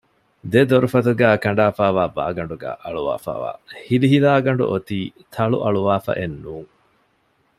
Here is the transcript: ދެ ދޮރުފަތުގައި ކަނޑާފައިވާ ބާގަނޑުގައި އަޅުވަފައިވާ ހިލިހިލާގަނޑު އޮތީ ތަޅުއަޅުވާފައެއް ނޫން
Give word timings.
ދެ 0.51 0.61
ދޮރުފަތުގައި 0.69 1.37
ކަނޑާފައިވާ 1.43 2.03
ބާގަނޑުގައި 2.15 2.77
އަޅުވަފައިވާ 2.83 3.51
ހިލިހިލާގަނޑު 3.85 4.63
އޮތީ 4.71 4.99
ތަޅުއަޅުވާފައެއް 5.33 6.37
ނޫން 6.43 6.71